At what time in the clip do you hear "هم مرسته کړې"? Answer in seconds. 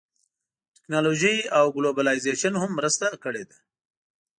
2.61-3.43